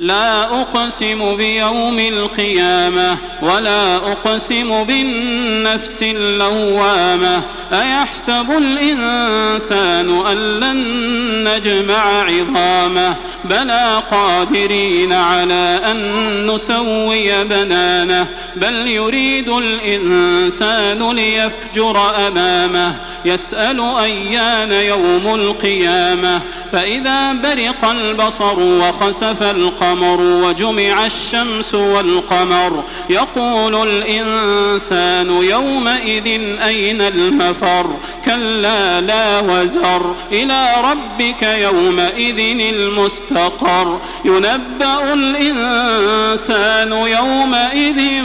[0.00, 7.42] لا أقسم بيوم القيامة ولا أقسم بالنفس اللوامة
[7.72, 10.78] أيحسب الإنسان أن لن
[11.48, 18.26] نجمع عظامه بلى قادرين على أن نسوي بنانه
[18.56, 26.40] بل يريد الإنسان ليفجر أمامه يسأل أيان يوم القيامة
[26.72, 29.42] فإذا برق البصر وخسف
[29.90, 32.84] القمر وجمع الشمس والقمر.
[33.10, 36.26] يقول الإنسان يومئذ
[36.62, 40.14] أين المفر؟ كلا لا وزر.
[40.32, 44.00] إلى ربك يومئذ المستقر.
[44.24, 48.24] ينبأ الإنسان يومئذ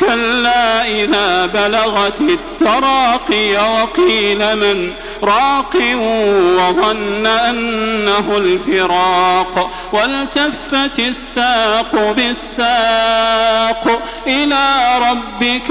[0.00, 5.76] كلا إذا بلغت التراقي وقيل من راق
[6.56, 15.70] وظن أنه الفراق والتفت الساق بالساق إلى ربك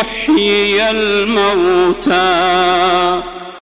[0.00, 2.14] يحيي الموتى